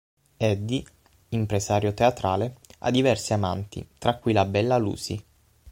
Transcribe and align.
Eddie, 0.37 0.83
impresario 1.29 1.93
teatrale, 1.93 2.55
ha 2.79 2.89
diverse 2.89 3.35
amanti, 3.35 3.87
tra 3.99 4.15
cui 4.17 4.33
la 4.33 4.45
bella 4.45 4.79
Lucy. 4.79 5.23